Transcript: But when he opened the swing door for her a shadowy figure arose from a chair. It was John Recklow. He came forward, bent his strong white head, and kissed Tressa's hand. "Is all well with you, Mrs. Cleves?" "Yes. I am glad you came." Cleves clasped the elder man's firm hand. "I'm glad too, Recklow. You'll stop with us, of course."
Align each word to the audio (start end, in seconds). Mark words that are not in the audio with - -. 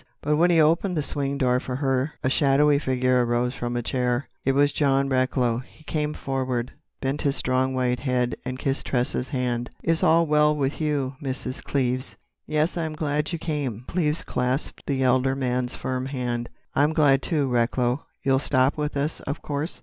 But 0.23 0.35
when 0.37 0.49
he 0.49 0.59
opened 0.59 0.97
the 0.97 1.03
swing 1.03 1.37
door 1.37 1.59
for 1.59 1.75
her 1.75 2.13
a 2.23 2.27
shadowy 2.27 2.79
figure 2.79 3.23
arose 3.23 3.53
from 3.53 3.77
a 3.77 3.83
chair. 3.83 4.27
It 4.43 4.53
was 4.53 4.71
John 4.73 5.09
Recklow. 5.09 5.59
He 5.59 5.83
came 5.83 6.15
forward, 6.15 6.73
bent 7.01 7.21
his 7.21 7.35
strong 7.35 7.75
white 7.75 7.99
head, 7.99 8.35
and 8.43 8.57
kissed 8.57 8.87
Tressa's 8.87 9.29
hand. 9.29 9.69
"Is 9.83 10.01
all 10.01 10.25
well 10.25 10.55
with 10.55 10.81
you, 10.81 11.13
Mrs. 11.21 11.63
Cleves?" 11.63 12.15
"Yes. 12.47 12.77
I 12.77 12.85
am 12.85 12.93
glad 12.95 13.31
you 13.31 13.37
came." 13.37 13.85
Cleves 13.87 14.23
clasped 14.23 14.81
the 14.87 15.03
elder 15.03 15.35
man's 15.35 15.75
firm 15.75 16.07
hand. 16.07 16.49
"I'm 16.73 16.93
glad 16.93 17.21
too, 17.21 17.47
Recklow. 17.47 18.03
You'll 18.23 18.39
stop 18.39 18.77
with 18.77 18.97
us, 18.97 19.19
of 19.19 19.43
course." 19.43 19.79